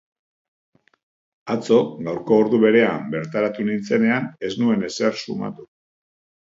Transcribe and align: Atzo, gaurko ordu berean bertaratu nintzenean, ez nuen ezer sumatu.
Atzo, 1.55 1.77
gaurko 2.09 2.39
ordu 2.45 2.63
berean 2.65 3.07
bertaratu 3.17 3.69
nintzenean, 3.71 4.27
ez 4.51 4.53
nuen 4.65 4.93
ezer 4.93 5.25
sumatu. 5.27 5.73